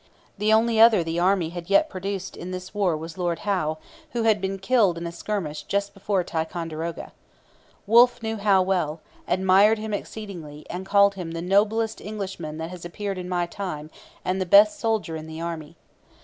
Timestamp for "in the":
15.15-15.39